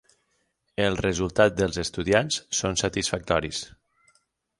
Els 0.85 1.01
resultats 1.05 1.53
dels 1.59 1.77
estudiants 1.83 2.39
són 2.61 2.79
satisfactoris. 2.85 3.61